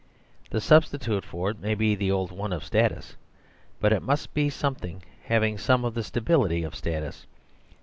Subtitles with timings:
[0.49, 3.15] The substitute for it may be the old one of status;
[3.79, 7.27] but it must be some thing having some of the stability of status.